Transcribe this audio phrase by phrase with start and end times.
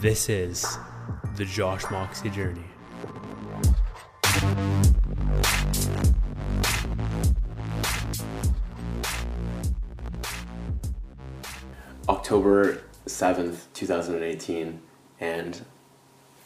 [0.00, 0.78] This is
[1.34, 2.62] the Josh Moxie journey.
[12.08, 14.80] October 7th, 2018,
[15.18, 15.62] and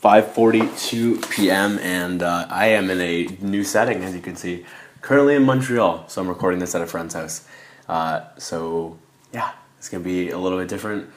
[0.03, 1.79] 5:42 p.m.
[1.81, 4.65] and uh, I am in a new setting as you can see.
[5.03, 7.47] Currently in Montreal, so I'm recording this at a friend's house.
[7.87, 8.97] Uh, so
[9.31, 11.11] yeah, it's gonna be a little bit different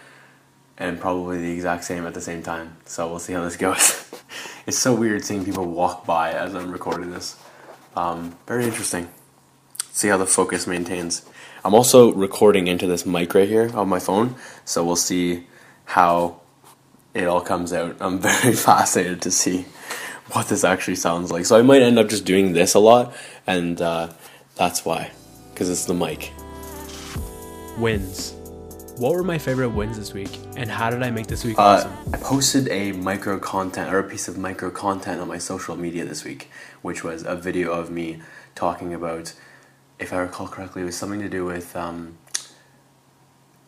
[0.77, 2.77] and probably the exact same at the same time.
[2.85, 4.11] So we'll see how this goes.
[4.67, 7.37] it's so weird seeing people walk by as I'm recording this.
[7.95, 9.09] Um, very interesting.
[9.91, 11.25] See how the focus maintains.
[11.63, 14.35] I'm also recording into this mic right here on my phone,
[14.65, 15.47] so we'll see
[15.85, 16.41] how
[17.13, 17.95] it all comes out.
[18.01, 19.65] I'm very fascinated to see
[20.31, 21.45] what this actually sounds like.
[21.45, 23.15] So I might end up just doing this a lot,
[23.47, 24.11] and uh,
[24.55, 25.11] that's why,
[25.53, 26.33] because it's the mic.
[27.77, 28.34] Wins.
[28.97, 31.61] What were my favorite wins this week, and how did I make this week Uh,
[31.63, 31.91] awesome?
[32.13, 36.05] I posted a micro content or a piece of micro content on my social media
[36.05, 36.49] this week,
[36.81, 38.21] which was a video of me
[38.55, 39.33] talking about,
[39.99, 42.17] if I recall correctly, it was something to do with um,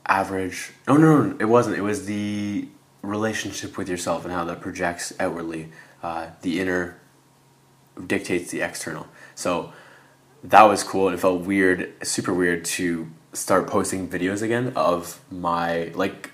[0.05, 0.71] average.
[0.87, 1.75] No, no, no, it wasn't.
[1.77, 2.69] It was the
[3.01, 5.73] relationship with yourself and how that projects outwardly.
[6.01, 7.01] Uh, the inner
[8.05, 9.07] dictates the external.
[9.35, 9.73] So
[10.41, 11.09] that was cool.
[11.09, 16.31] and It felt weird, super weird to start posting videos again of my like.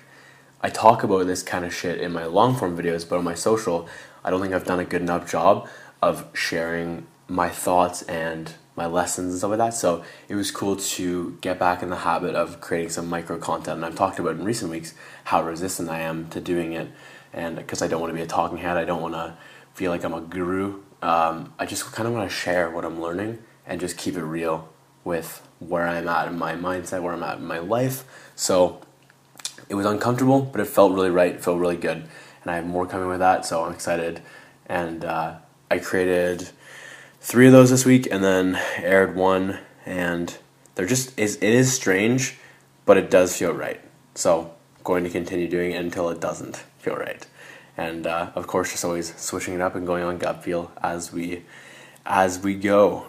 [0.60, 3.34] I talk about this kind of shit in my long form videos, but on my
[3.34, 3.86] social,
[4.24, 5.68] I don't think I've done a good enough job
[6.00, 9.74] of sharing my thoughts and my lessons and stuff like that.
[9.74, 13.76] So it was cool to get back in the habit of creating some micro content.
[13.76, 16.88] And I've talked about in recent weeks how resistant I am to doing it,
[17.32, 19.36] and because I don't want to be a talking head, I don't want to
[19.74, 20.80] feel like I'm a guru.
[21.02, 24.22] Um, I just kind of want to share what I'm learning and just keep it
[24.22, 24.68] real
[25.04, 28.04] with where I'm at in my mindset, where I'm at in my life.
[28.36, 28.80] So
[29.68, 31.40] it was uncomfortable, but it felt really right.
[31.40, 32.08] Felt really good,
[32.42, 33.46] and I have more coming with that.
[33.46, 34.20] So I'm excited.
[34.66, 35.36] And uh,
[35.70, 36.48] I created
[37.20, 40.36] three of those this week, and then aired one, and
[40.74, 42.36] they're just is it is strange,
[42.84, 43.80] but it does feel right.
[44.14, 47.26] So I'm going to continue doing it until it doesn't feel right.
[47.76, 51.12] And uh, of course, just always switching it up and going on gut feel as
[51.12, 51.44] we
[52.06, 53.06] as we go.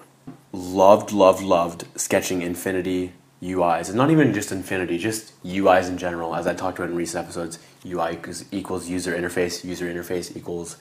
[0.52, 6.36] Loved, loved, loved sketching Infinity UIs, and not even just Infinity, just UIs in general.
[6.36, 8.18] As I talked about in recent episodes, UI
[8.52, 9.64] equals, user interface.
[9.64, 10.78] User interface equals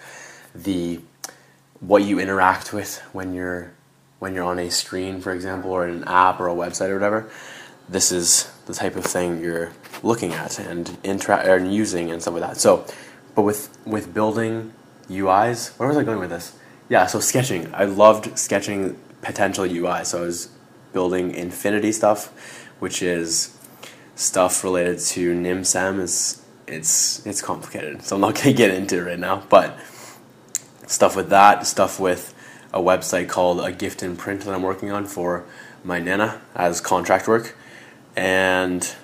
[0.55, 1.01] the
[1.81, 3.73] what you interact with when you're
[4.19, 7.31] when you're on a screen, for example, or an app or a website or whatever.
[7.89, 9.73] This is the type of thing you're
[10.03, 12.57] looking at and intera- and using and stuff like that.
[12.57, 12.87] So,
[13.35, 14.73] but with with building
[15.11, 16.57] UIs, where was I going with this?
[16.89, 17.75] Yeah, so sketching.
[17.75, 20.05] I loved sketching potential UI.
[20.05, 20.51] So I was
[20.93, 23.57] building Infinity stuff, which is
[24.15, 26.01] stuff related to NimSam.
[26.01, 29.43] Is it's it's complicated, so I'm not gonna get into it right now.
[29.49, 29.77] But
[30.87, 32.35] stuff with that, stuff with
[32.73, 35.45] a website called a gift and print that I'm working on for
[35.83, 37.57] my nana as contract work,
[38.17, 38.95] and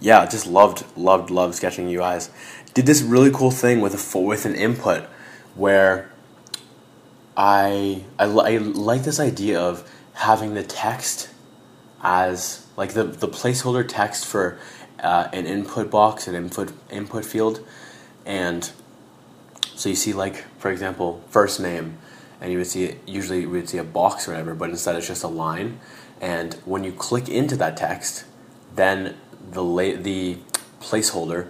[0.00, 2.30] yeah, just loved loved loved sketching UIs.
[2.74, 5.04] Did this really cool thing with a with an input
[5.54, 6.11] where
[7.36, 11.30] I I, I like this idea of having the text
[12.02, 14.58] as like the the placeholder text for
[15.00, 17.64] uh, an input box, an input input field,
[18.26, 18.70] and
[19.74, 21.98] so you see like for example first name,
[22.40, 25.08] and you would see usually we would see a box or whatever, but instead it's
[25.08, 25.80] just a line,
[26.20, 28.24] and when you click into that text,
[28.74, 29.16] then
[29.50, 30.38] the la- the
[30.80, 31.48] placeholder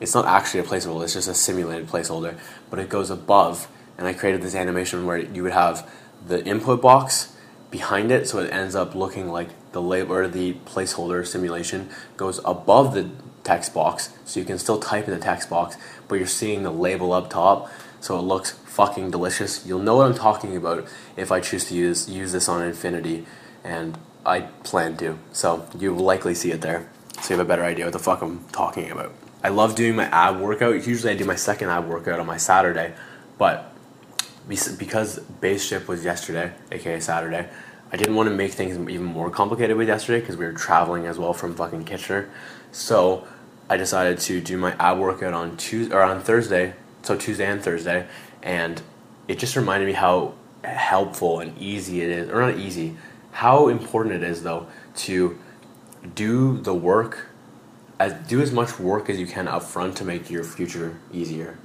[0.00, 2.36] it's not actually a placeholder it's just a simulated placeholder
[2.68, 3.68] but it goes above
[3.98, 5.90] and i created this animation where you would have
[6.26, 7.34] the input box
[7.70, 12.40] behind it so it ends up looking like the label or the placeholder simulation goes
[12.44, 13.10] above the
[13.42, 15.76] text box so you can still type in the text box
[16.08, 17.70] but you're seeing the label up top
[18.04, 19.64] so it looks fucking delicious.
[19.64, 23.24] You'll know what i'm talking about if i choose to use use this on infinity
[23.62, 23.96] and
[24.26, 25.18] i plan to.
[25.32, 26.88] So you'll likely see it there
[27.22, 29.14] so you have a better idea what the fuck i'm talking about.
[29.42, 30.86] I love doing my ab workout.
[30.86, 32.92] Usually i do my second ab workout on my saturday
[33.38, 33.73] but
[34.48, 37.48] because base ship was yesterday, aka Saturday,
[37.92, 41.06] I didn't want to make things even more complicated with yesterday because we were traveling
[41.06, 42.28] as well from fucking Kitchener.
[42.72, 43.26] So
[43.70, 47.62] I decided to do my ab workout on Tuesday or on Thursday, so Tuesday and
[47.62, 48.06] Thursday,
[48.42, 48.82] and
[49.28, 52.96] it just reminded me how helpful and easy it is, or not easy,
[53.32, 55.38] how important it is though to
[56.14, 57.28] do the work,
[57.98, 61.58] as do as much work as you can up front to make your future easier.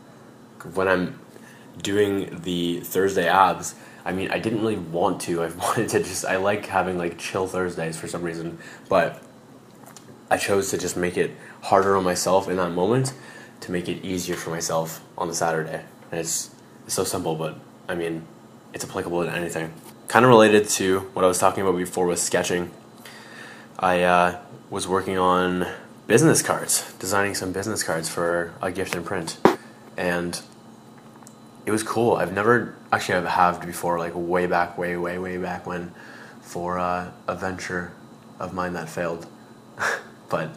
[0.74, 1.20] When I'm
[1.82, 5.44] doing the Thursday abs, I mean, I didn't really want to.
[5.44, 9.22] I wanted to just, I like having like chill Thursdays for some reason, but
[10.30, 11.32] I chose to just make it
[11.64, 13.14] harder on myself in that moment
[13.62, 15.84] to make it easier for myself on the Saturday.
[16.12, 16.50] And it's,
[16.86, 18.26] it's so simple, but I mean,
[18.74, 19.74] it's applicable to anything.
[20.08, 22.72] Kind of related to what I was talking about before with sketching.
[23.78, 25.68] I uh, was working on
[26.08, 29.38] business cards, designing some business cards for a gift and print,
[29.98, 30.42] and
[31.70, 32.16] it was cool.
[32.16, 35.92] I've never actually I've halved before, like way back, way, way, way back when,
[36.42, 37.92] for uh, a venture
[38.40, 39.28] of mine that failed.
[40.30, 40.50] but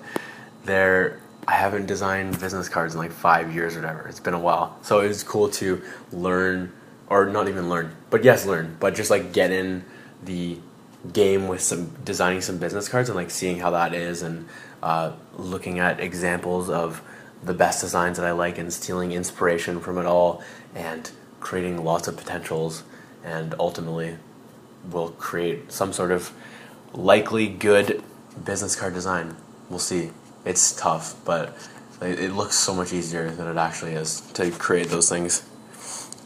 [0.64, 4.09] there, I haven't designed business cards in like five years or whatever.
[4.09, 5.82] It's been a while, so it was cool to
[6.12, 6.73] learn,
[7.09, 9.85] or not even learn, but yes, learn, but just like get in
[10.25, 10.56] the
[11.12, 14.49] game with some designing some business cards and like seeing how that is and
[14.82, 17.03] uh, looking at examples of
[17.43, 20.43] the best designs that I like and stealing inspiration from it all
[20.75, 21.11] and
[21.41, 22.85] creating lots of potentials
[23.25, 24.17] and ultimately
[24.91, 26.33] will create some sort of
[26.93, 28.03] likely good
[28.44, 29.37] business card design.
[29.69, 30.11] We'll see.
[30.44, 31.56] It's tough, but
[32.00, 35.49] it looks so much easier than it actually is to create those things.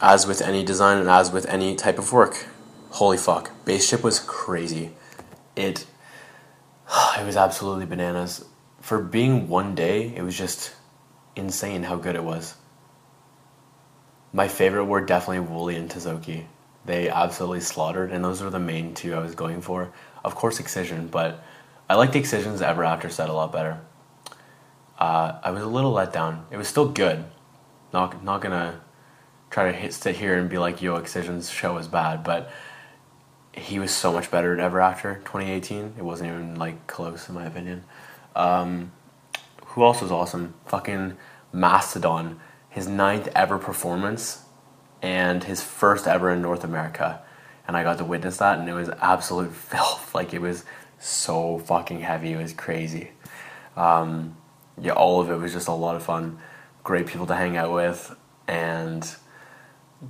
[0.01, 2.47] As with any design and as with any type of work.
[2.91, 3.51] Holy fuck.
[3.65, 4.93] Base ship was crazy.
[5.55, 5.87] It
[7.19, 8.45] it was absolutely bananas.
[8.81, 10.75] For being one day, it was just
[11.37, 12.57] insane how good it was.
[14.33, 16.45] My favorite were definitely Wooli and Tisoki.
[16.85, 19.93] They absolutely slaughtered, and those were the main two I was going for.
[20.25, 21.43] Of course, Excision, but
[21.89, 23.81] I liked Excision's Ever After set a lot better.
[24.99, 26.47] Uh, I was a little let down.
[26.51, 27.25] It was still good.
[27.93, 28.81] Not not gonna
[29.51, 32.51] try to hit, sit here and be like, "Yo, Excision's show was bad," but
[33.53, 35.95] he was so much better at Ever After 2018.
[35.99, 37.85] It wasn't even like close in my opinion.
[38.35, 38.93] Um,
[39.77, 40.55] who else was awesome?
[40.65, 41.19] Fucking
[41.53, 42.41] Mastodon,
[42.71, 44.43] his ninth ever performance,
[45.03, 47.21] and his first ever in North America,
[47.69, 50.15] and I got to witness that, and it was absolute filth.
[50.15, 50.65] Like it was
[50.99, 52.33] so fucking heavy.
[52.33, 53.11] It was crazy.
[53.77, 54.39] Um,
[54.81, 56.39] yeah, all of it was just a lot of fun.
[56.83, 58.17] Great people to hang out with,
[58.49, 59.07] and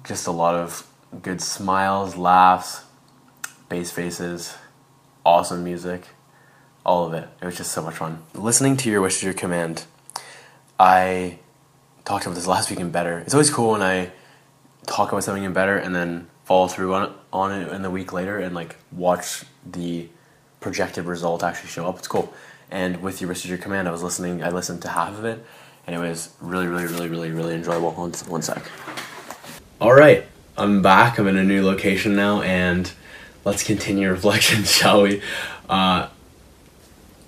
[0.04, 0.86] just a lot of
[1.22, 2.84] good smiles, laughs,
[3.68, 4.54] bass faces,
[5.24, 6.06] awesome music,
[6.86, 7.28] all of it.
[7.42, 8.22] It was just so much fun.
[8.32, 9.84] Listening to Your Wish is Your Command,
[10.78, 11.40] I
[12.04, 13.18] talked about this last week in Better.
[13.18, 14.12] It's always cool when I
[14.86, 17.90] talk about something in Better and then follow through on it, on it in the
[17.90, 20.08] week later and like watch the
[20.60, 21.98] projected result actually show up.
[21.98, 22.32] It's cool.
[22.70, 25.24] And with Your Wish is Your Command, I was listening, I listened to half of
[25.24, 25.44] it
[25.88, 27.90] and it was really, really, really, really, really enjoyable.
[27.90, 28.62] One, one sec.
[29.80, 30.24] All right,
[30.56, 31.18] I'm back.
[31.18, 32.92] I'm in a new location now and
[33.44, 35.20] let's continue reflection, shall we?
[35.68, 36.10] Uh,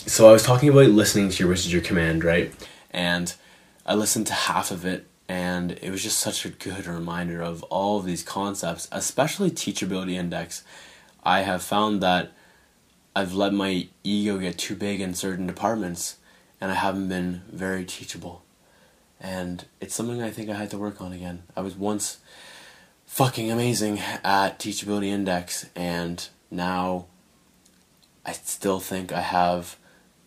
[0.09, 2.51] so I was talking about listening to your wish is your command, right?
[2.91, 3.35] And
[3.85, 7.63] I listened to half of it, and it was just such a good reminder of
[7.65, 10.65] all of these concepts, especially teachability index.
[11.23, 12.33] I have found that
[13.15, 16.17] I've let my ego get too big in certain departments,
[16.59, 18.43] and I haven't been very teachable.
[19.21, 21.43] And it's something I think I had to work on again.
[21.55, 22.17] I was once
[23.05, 27.07] fucking amazing at Teachability Index, and now
[28.25, 29.77] I still think I have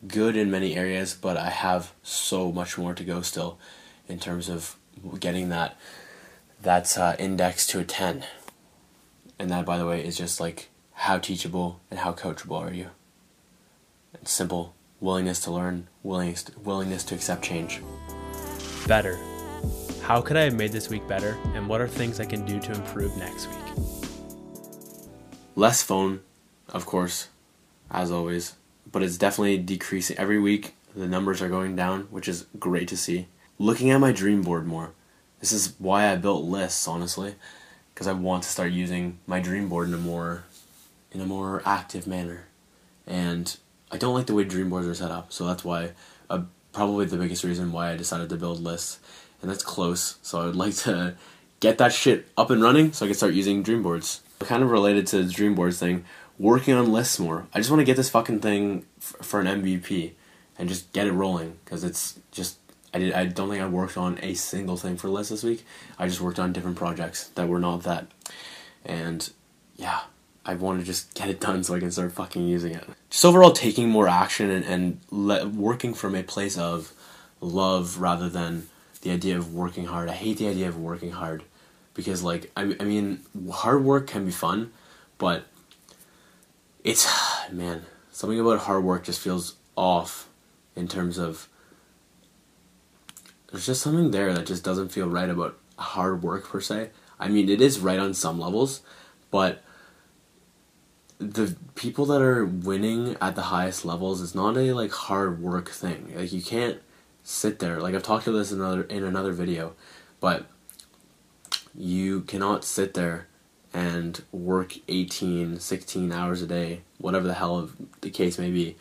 [0.07, 3.57] good in many areas, but I have so much more to go still
[4.07, 4.75] in terms of
[5.19, 5.77] getting that
[6.61, 8.23] that's uh, index to a 10.
[9.39, 12.89] And that, by the way, is just like how teachable and how coachable are you?
[14.13, 17.81] And simple willingness to learn, willingness to, willingness to accept change.
[18.87, 19.17] Better
[20.01, 22.59] how could I have made this week better, and what are things I can do
[22.59, 23.85] to improve next week?
[25.55, 26.21] Less phone,
[26.69, 27.29] of course,
[27.89, 28.55] as always,
[28.91, 30.17] but it's definitely decreasing.
[30.17, 33.27] Every week, the numbers are going down, which is great to see.
[33.57, 34.91] Looking at my dream board more.
[35.39, 37.35] This is why I built lists, honestly,
[37.93, 40.43] because I want to start using my dream board in a more
[41.11, 42.45] in a more active manner.
[43.05, 43.57] And
[43.91, 45.91] I don't like the way dream boards are set up, so that's why
[46.29, 48.99] uh, probably the biggest reason why I decided to build lists
[49.41, 50.17] and that's close.
[50.21, 51.15] So I would like to
[51.59, 54.21] get that shit up and running so I can start using dream boards.
[54.39, 56.05] Kind of related to the dream boards thing,
[56.39, 57.47] working on lists more.
[57.53, 60.11] I just want to get this fucking thing f- for an MVP
[60.57, 62.57] and just get it rolling because it's just
[62.93, 65.65] I did I don't think I worked on a single thing for lists this week.
[65.97, 68.07] I just worked on different projects that were not that,
[68.85, 69.29] and
[69.77, 70.01] yeah,
[70.45, 72.85] I want to just get it done so I can start fucking using it.
[73.09, 76.93] Just overall taking more action and, and le- working from a place of
[77.39, 78.67] love rather than
[79.01, 80.09] the idea of working hard.
[80.09, 81.43] I hate the idea of working hard
[81.93, 83.21] because like I, I mean
[83.51, 84.71] hard work can be fun,
[85.17, 85.45] but
[86.83, 87.07] it's
[87.51, 90.27] man something about hard work just feels off
[90.75, 91.47] in terms of
[93.51, 96.89] there's just something there that just doesn't feel right about hard work per se.
[97.19, 98.81] I mean it is right on some levels,
[99.29, 99.61] but
[101.19, 105.69] the people that are winning at the highest levels is not a like hard work
[105.69, 106.13] thing.
[106.15, 106.79] Like you can't
[107.23, 107.79] sit there.
[107.81, 109.73] Like I've talked about this in another in another video,
[110.19, 110.45] but
[111.75, 113.27] you cannot sit there
[113.73, 117.69] and work 18, 16 hours a day, whatever the hell
[118.01, 118.75] the case may be,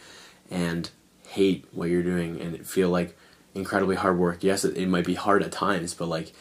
[0.50, 0.90] and
[1.28, 3.16] hate what you're doing and feel like
[3.54, 4.42] incredibly hard work.
[4.42, 6.32] Yes, it, it might be hard at times, but like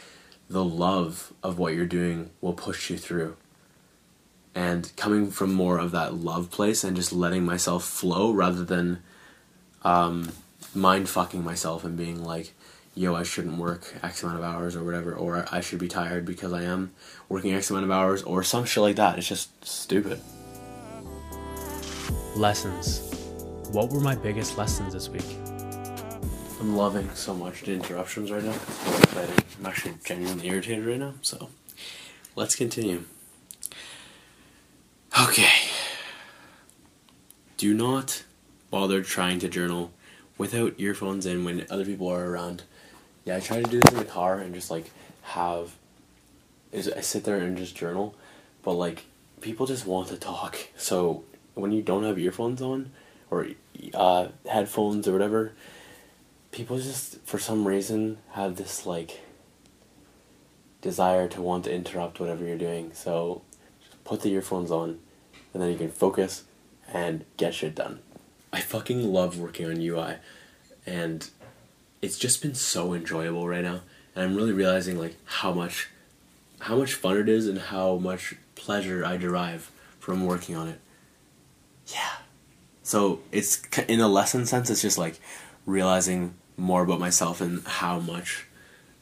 [0.48, 3.36] the love of what you're doing will push you through.
[4.52, 9.00] And coming from more of that love place and just letting myself flow rather than
[9.82, 10.32] um,
[10.74, 12.52] mind fucking myself and being like,
[12.94, 16.24] yo, I shouldn't work X amount of hours or whatever, or I should be tired
[16.24, 16.92] because I am
[17.28, 19.18] working X amount of hours, or some shit like that.
[19.18, 20.20] It's just stupid.
[22.36, 23.00] Lessons.
[23.72, 25.36] What were my biggest lessons this week?
[26.60, 28.50] I'm loving so much the interruptions right now.
[28.50, 29.44] It's really exciting.
[29.58, 31.48] I'm actually genuinely irritated right now, so
[32.36, 33.04] let's continue.
[35.18, 35.48] Okay.
[37.56, 38.24] Do not
[38.70, 39.92] bother trying to journal
[40.38, 42.62] without earphones in when other people are around.
[43.24, 44.90] Yeah, I try to do this in the car and just like
[45.22, 45.74] have
[46.72, 48.14] is I sit there and just journal,
[48.62, 49.04] but like
[49.40, 50.58] people just want to talk.
[50.76, 51.24] So
[51.54, 52.92] when you don't have earphones on
[53.30, 53.48] or
[53.94, 55.52] uh, headphones or whatever,
[56.52, 59.20] people just for some reason have this like
[60.80, 62.92] desire to want to interrupt whatever you're doing.
[62.94, 63.42] So
[64.04, 64.98] put the earphones on
[65.52, 66.44] and then you can focus
[66.92, 68.00] and get shit done.
[68.52, 70.16] I fucking love working on UI
[70.86, 71.28] and
[72.02, 73.80] it's just been so enjoyable right now
[74.14, 75.88] and I'm really realizing like how much
[76.60, 80.78] how much fun it is and how much pleasure I derive from working on it.
[81.86, 82.16] Yeah.
[82.82, 85.18] So it's in a lesson sense it's just like
[85.64, 88.46] realizing more about myself and how much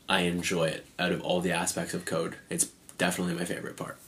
[0.09, 2.37] I enjoy it out of all the aspects of code.
[2.49, 3.99] It's definitely my favorite part.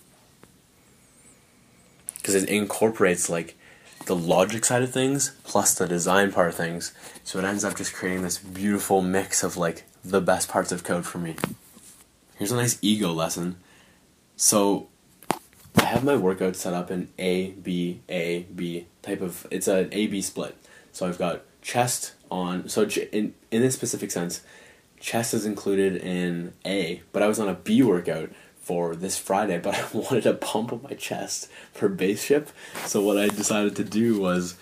[2.23, 3.57] Cuz it incorporates like
[4.07, 6.93] the logic side of things plus the design part of things.
[7.25, 10.85] So it ends up just creating this beautiful mix of like the best parts of
[10.85, 11.37] code for me.
[12.37, 13.57] Here's a nice ego lesson.
[14.37, 14.89] So
[15.77, 19.89] I have my workout set up in A B A B type of it's an
[19.93, 20.57] A B split.
[20.93, 24.41] So I've got chest on so in in this specific sense,
[24.99, 28.31] chest is included in A, but I was on a B workout
[28.71, 32.51] for this Friday, but I wanted to pump up my chest for base ship.
[32.87, 34.55] So what I decided to do was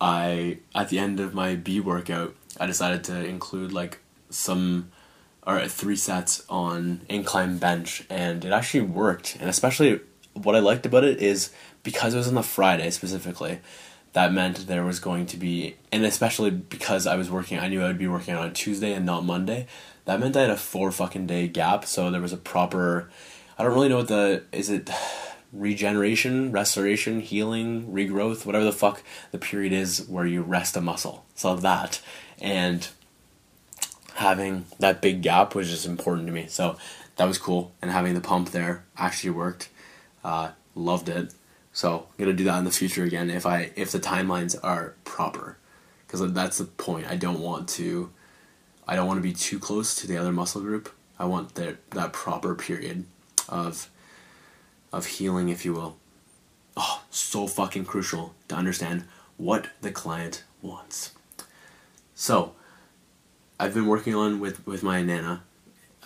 [0.00, 3.98] I at the end of my B workout, I decided to include like
[4.30, 4.92] some
[5.44, 9.36] or three sets on incline bench and it actually worked.
[9.40, 10.02] And especially
[10.34, 11.50] what I liked about it is
[11.82, 13.58] because it was on the Friday specifically,
[14.12, 17.82] that meant there was going to be and especially because I was working I knew
[17.82, 19.66] I would be working on Tuesday and not Monday.
[20.04, 23.10] That meant I had a four fucking day gap, so there was a proper
[23.58, 24.88] I don't really know what the is it
[25.52, 31.24] regeneration, restoration, healing, regrowth, whatever the fuck the period is where you rest a muscle.
[31.34, 32.00] So that
[32.40, 32.88] and
[34.14, 36.46] having that big gap was just important to me.
[36.48, 36.76] So
[37.16, 39.70] that was cool, and having the pump there actually worked.
[40.22, 41.34] Uh, loved it.
[41.72, 44.94] So I'm gonna do that in the future again if I if the timelines are
[45.04, 45.58] proper,
[46.06, 47.06] because that's the point.
[47.08, 48.10] I don't want to,
[48.86, 50.92] I don't want to be too close to the other muscle group.
[51.18, 53.04] I want that that proper period
[53.48, 53.88] of
[54.92, 55.96] of healing, if you will.
[56.76, 59.04] Oh, so fucking crucial to understand
[59.36, 61.12] what the client wants.
[62.14, 62.54] So,
[63.60, 65.42] I've been working on with with my nana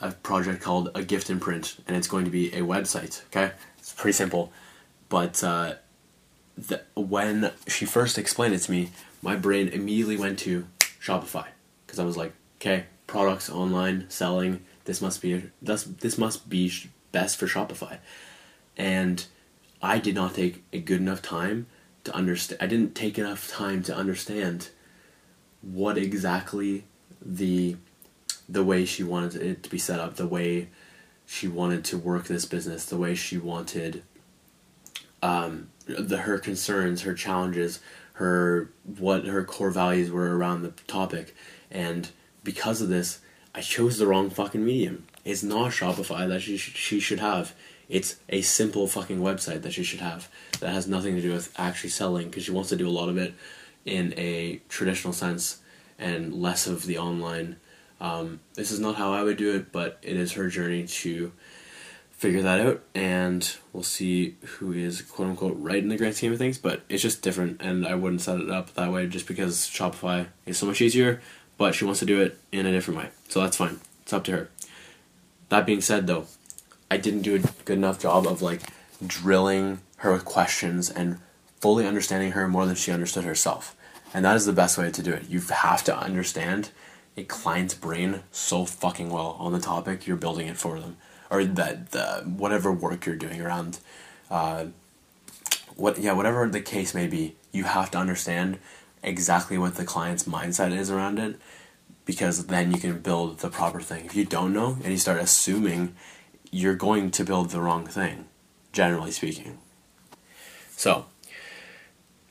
[0.00, 3.25] a project called a gift imprint, and it's going to be a website.
[3.26, 4.52] Okay, it's pretty simple,
[5.08, 5.75] but uh,
[6.58, 8.90] the, when she first explained it to me,
[9.22, 10.66] my brain immediately went to
[11.00, 11.46] Shopify
[11.87, 14.64] because I was like, okay, products online selling.
[14.84, 16.72] This must be this this must be
[17.12, 17.99] best for Shopify,
[18.76, 19.25] and
[19.81, 21.66] I did not take a good enough time
[22.04, 22.62] to understand.
[22.62, 24.71] I didn't take enough time to understand
[25.61, 26.85] what exactly
[27.25, 27.76] the
[28.49, 30.69] the way she wanted it to be set up, the way
[31.26, 34.02] she wanted to work this business, the way she wanted
[35.23, 37.81] um, the her concerns, her challenges,
[38.14, 41.35] her what her core values were around the topic,
[41.71, 42.11] and
[42.45, 43.21] because of this,
[43.54, 45.07] I chose the wrong fucking medium.
[45.24, 47.54] It's not Shopify that she sh- she should have.
[47.88, 50.28] It's a simple fucking website that she should have
[50.60, 53.08] that has nothing to do with actually selling because she wants to do a lot
[53.08, 53.34] of it
[53.84, 55.58] in a traditional sense
[55.98, 57.56] and less of the online.
[58.00, 61.32] Um, this is not how I would do it, but it is her journey to
[62.10, 66.32] figure that out, and we'll see who is quote unquote right in the grand scheme
[66.32, 66.58] of things.
[66.58, 70.28] But it's just different, and I wouldn't set it up that way just because Shopify
[70.46, 71.20] is so much easier.
[71.58, 73.80] But she wants to do it in a different way, so that's fine.
[74.02, 74.50] It's up to her.
[75.52, 76.28] That being said, though,
[76.90, 78.62] I didn't do a good enough job of like
[79.06, 81.18] drilling her with questions and
[81.61, 83.76] fully understanding her more than she understood herself.
[84.14, 85.28] And that is the best way to do it.
[85.28, 86.71] You have to understand
[87.18, 90.97] a client's brain so fucking well on the topic you're building it for them
[91.30, 93.78] or that the whatever work you're doing around
[94.30, 94.64] uh,
[95.76, 98.59] what yeah whatever the case may be you have to understand
[99.02, 101.38] exactly what the client's mindset is around it
[102.04, 104.06] because then you can build the proper thing.
[104.06, 105.94] If you don't know and you start assuming
[106.50, 108.26] you're going to build the wrong thing
[108.73, 109.59] generally speaking.
[110.76, 111.06] So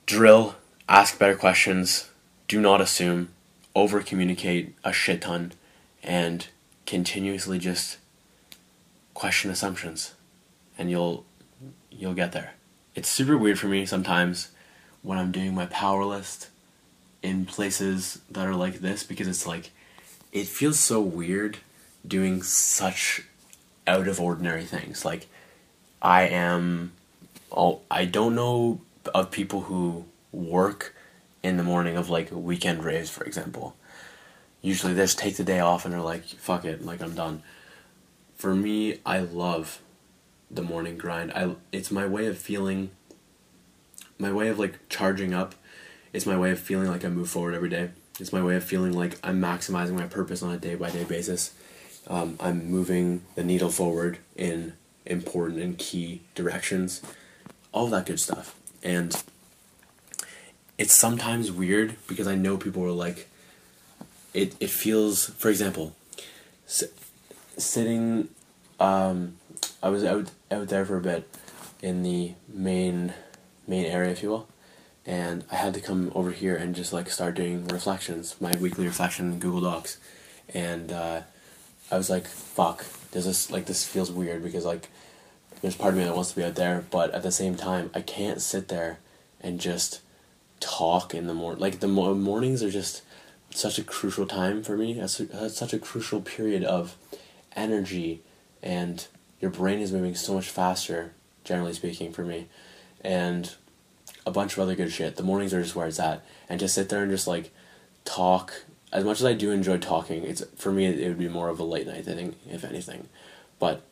[0.05, 0.55] drill
[0.89, 2.09] ask better questions
[2.47, 3.29] do not assume
[3.73, 5.53] over communicate a shit ton
[6.03, 6.47] and
[6.85, 7.97] continuously just
[9.13, 10.13] question assumptions
[10.77, 11.25] and you'll
[11.89, 12.53] you'll get there.
[12.95, 14.49] It's super weird for me sometimes
[15.01, 16.49] when i'm doing my power list
[17.21, 19.71] in places that are like this because it's like
[20.31, 21.57] it feels so weird
[22.07, 23.23] doing such
[23.85, 25.27] out of ordinary things like
[26.01, 26.91] i am
[27.49, 28.81] all i don't know
[29.13, 30.95] of people who work
[31.43, 33.75] in the morning of like weekend raves, for example.
[34.61, 37.41] Usually they just take the day off and they're like, fuck it, like I'm done.
[38.35, 39.81] For me, I love
[40.49, 41.31] the morning grind.
[41.33, 42.91] I it's my way of feeling
[44.17, 45.55] my way of like charging up.
[46.13, 47.89] It's my way of feeling like I move forward every day.
[48.19, 51.03] It's my way of feeling like I'm maximizing my purpose on a day by day
[51.03, 51.53] basis.
[52.07, 54.73] Um, I'm moving the needle forward in
[55.05, 57.01] important and key directions.
[57.71, 58.55] All that good stuff.
[58.83, 59.15] And
[60.77, 63.29] it's sometimes weird because I know people are like,
[64.33, 65.95] it, it feels, for example,
[67.57, 68.29] sitting,
[68.79, 69.37] um,
[69.83, 71.27] I was out, out there for a bit
[71.81, 73.13] in the main,
[73.67, 74.47] main area, if you will,
[75.05, 78.85] and I had to come over here and just like start doing reflections, my weekly
[78.85, 79.97] reflection in Google Docs,
[80.53, 81.21] and uh,
[81.91, 84.89] I was like, fuck, does this, like, this feels weird because like,
[85.61, 87.91] there's part of me that wants to be out there, but at the same time,
[87.93, 88.99] I can't sit there
[89.39, 90.01] and just
[90.59, 91.59] talk in the morning.
[91.59, 93.01] Like the mo- mornings are just
[93.53, 95.05] such a crucial time for me.
[95.07, 96.95] Such a crucial period of
[97.55, 98.21] energy,
[98.63, 99.05] and
[99.41, 102.47] your brain is moving so much faster, generally speaking, for me,
[103.01, 103.55] and
[104.25, 105.15] a bunch of other good shit.
[105.15, 107.51] The mornings are just where it's at, and just sit there and just like
[108.05, 108.53] talk.
[108.91, 111.59] As much as I do enjoy talking, it's for me it would be more of
[111.59, 113.07] a late night thing, if anything,
[113.59, 113.83] but.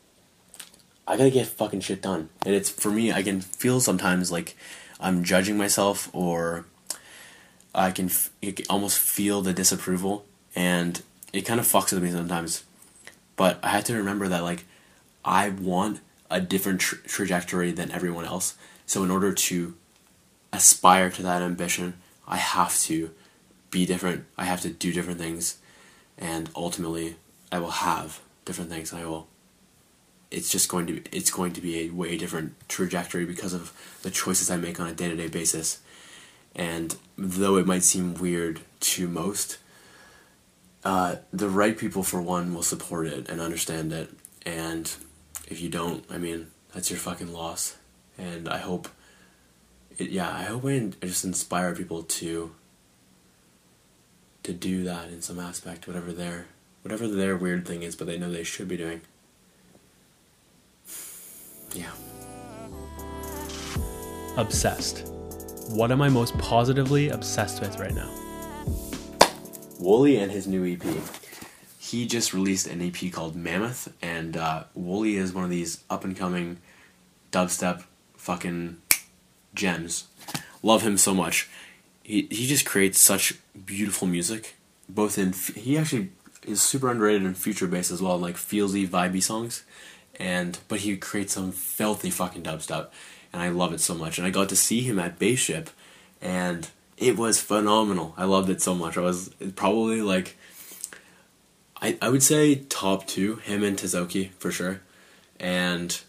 [1.08, 2.28] I gotta get fucking shit done.
[2.46, 4.56] And it's for me, I can feel sometimes like
[5.00, 6.66] I'm judging myself or
[7.74, 12.64] I can, can almost feel the disapproval and it kind of fucks with me sometimes.
[13.36, 14.64] But I have to remember that like
[15.24, 18.54] I want a different tra- trajectory than everyone else.
[18.86, 19.74] So in order to
[20.52, 21.94] aspire to that ambition,
[22.26, 23.10] I have to
[23.70, 24.24] be different.
[24.36, 25.58] I have to do different things
[26.18, 27.16] and ultimately
[27.50, 28.92] I will have different things.
[28.92, 29.26] I will
[30.30, 34.10] it's just going to it's going to be a way different trajectory because of the
[34.10, 35.80] choices I make on a day to day basis.
[36.54, 39.58] And though it might seem weird to most,
[40.84, 44.10] uh, the right people for one will support it and understand it.
[44.44, 44.92] And
[45.48, 47.76] if you don't, I mean, that's your fucking loss.
[48.18, 48.88] And I hope,
[50.00, 52.52] it, yeah, I hope I just inspire people to
[54.42, 56.46] to do that in some aspect, whatever their
[56.82, 59.02] whatever their weird thing is, but they know they should be doing.
[61.74, 61.90] Yeah.
[64.36, 65.06] Obsessed.
[65.68, 68.10] What am I most positively obsessed with right now?
[69.80, 70.82] Wooli and his new EP.
[71.78, 76.04] He just released an EP called Mammoth, and uh, Wooli is one of these up
[76.04, 76.58] and coming
[77.32, 77.84] dubstep
[78.16, 78.78] fucking
[79.54, 80.04] gems.
[80.62, 81.48] Love him so much.
[82.02, 83.34] He he just creates such
[83.64, 84.56] beautiful music.
[84.88, 86.10] Both in he actually
[86.46, 89.64] is super underrated in future bass as well, like feelsy, vibey songs,
[90.18, 92.88] and but he creates some filthy fucking dubstep,
[93.32, 94.18] and I love it so much.
[94.18, 95.68] And I got to see him at Bayship,
[96.20, 98.14] and it was phenomenal.
[98.16, 98.96] I loved it so much.
[98.96, 100.36] I was probably like,
[101.80, 104.82] I I would say top two, him and Tisoki for sure,
[105.38, 106.00] and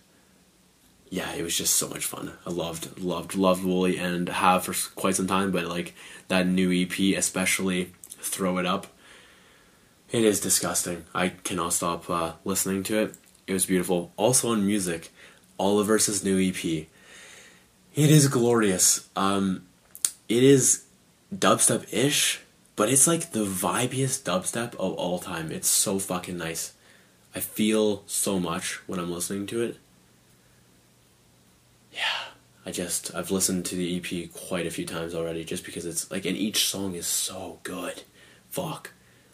[1.12, 2.32] yeah, it was just so much fun.
[2.48, 5.94] I loved, loved, loved Wooli and have for quite some time, but like
[6.30, 8.88] that new EP, especially Throw It Up,
[10.10, 11.04] it is disgusting.
[11.14, 13.16] I cannot stop uh, listening to it.
[13.46, 14.14] It was beautiful.
[14.16, 15.12] Also on music,
[15.60, 16.64] Oliver's new EP.
[16.64, 16.90] It
[18.10, 19.10] is glorious.
[19.18, 19.68] Um,
[20.30, 20.86] it is
[21.36, 22.40] dubstep ish,
[22.78, 25.52] but it's like the vibiest dubstep of all time.
[25.52, 26.72] It's so fucking nice.
[27.36, 29.78] I feel so much when I'm listening to it.
[31.92, 32.32] Yeah,
[32.66, 36.10] I just I've listened to the EP quite a few times already just because it's
[36.12, 38.04] like and each song is so good.
[38.50, 38.92] Fuck.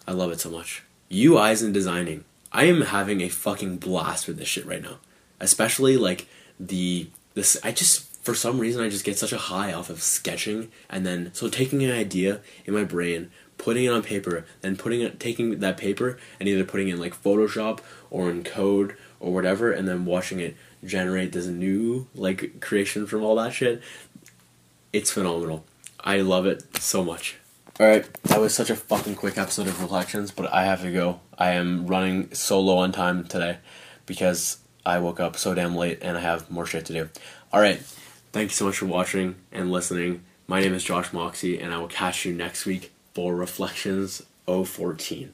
[0.07, 0.83] I love it so much.
[1.11, 2.23] UIs and designing.
[2.51, 4.97] I am having a fucking blast with this shit right now.
[5.39, 6.27] Especially like
[6.59, 10.01] the this I just for some reason I just get such a high off of
[10.01, 14.75] sketching and then so taking an idea in my brain, putting it on paper, then
[14.75, 18.95] putting it, taking that paper and either putting it in like Photoshop or in code
[19.19, 23.81] or whatever, and then watching it generate this new like creation from all that shit.
[24.93, 25.65] It's phenomenal.
[25.99, 27.37] I love it so much.
[27.79, 31.19] Alright, that was such a fucking quick episode of Reflections, but I have to go.
[31.37, 33.57] I am running so low on time today
[34.05, 37.09] because I woke up so damn late and I have more shit to do.
[37.53, 37.79] Alright,
[38.31, 40.23] thank you so much for watching and listening.
[40.47, 45.33] My name is Josh Moxie, and I will catch you next week for Reflections 014.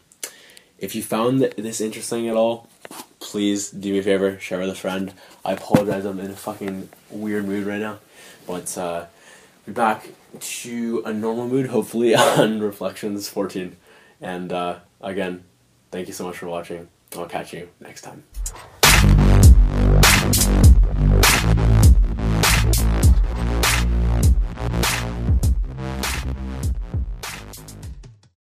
[0.79, 2.67] If you found this interesting at all,
[3.19, 5.13] please do me a favor, share with a friend.
[5.43, 7.99] I apologize, I'm in a fucking weird mood right now,
[8.45, 9.05] but uh,
[9.65, 13.75] be back to a normal mood, hopefully, on Reflections 14.
[14.21, 15.43] And uh, again,
[15.91, 16.87] thank you so much for watching.
[17.15, 18.23] I'll catch you next time.